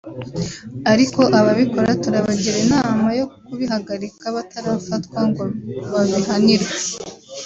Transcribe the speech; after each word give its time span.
ariko 0.91 1.21
ababikora 1.39 1.89
turabagira 2.03 2.57
inama 2.65 3.07
yo 3.19 3.25
kubihagarika 3.45 4.25
batarafatwa 4.35 5.19
ngo 5.29 5.43
babihanirwe 5.91 6.73